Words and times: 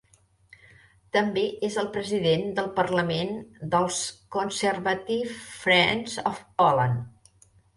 També 1.17 1.43
és 1.67 1.75
el 1.81 1.89
president 1.97 2.47
del 2.61 2.71
parlament 2.81 3.35
dels 3.75 4.01
Conservative 4.37 5.37
Friends 5.63 6.17
of 6.33 6.45
Poland. 6.65 7.49